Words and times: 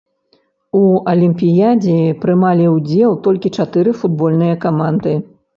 У 0.79 0.79
алімпіядзе 1.11 1.97
прымалі 2.25 2.65
ўдзел 2.79 3.11
толькі 3.29 3.55
чатыры 3.59 3.97
футбольныя 4.03 4.61
каманды. 4.69 5.19